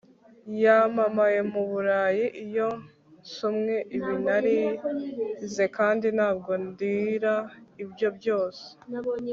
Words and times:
yamamaye 0.63 1.39
mu 1.51 1.61
burayi'. 1.69 2.25
iyo 2.45 2.69
nsomye 3.23 3.77
ibi 3.97 4.13
narize- 4.25 5.65
kandi 5.77 6.07
ntabwo 6.17 6.51
ndira 6.65 7.35
ibyo 7.83 8.09
byose 8.17 8.65